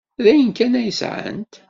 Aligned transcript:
D 0.23 0.25
ayen 0.31 0.51
kan 0.57 0.77
ay 0.79 0.91
sɛant. 0.99 1.53